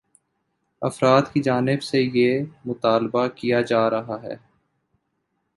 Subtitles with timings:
[0.81, 4.35] افراد کی جانب سے یہ مطالبہ کیا جا رہا ہے